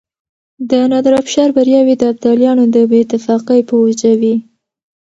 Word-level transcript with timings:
د 0.69 0.71
نادرافشار 0.91 1.49
برياوې 1.57 1.95
د 1.97 2.03
ابدالیانو 2.13 2.63
د 2.75 2.77
بې 2.89 2.99
اتفاقۍ 3.03 3.61
په 3.69 3.75
وجه 3.83 4.11
وې. 4.21 4.35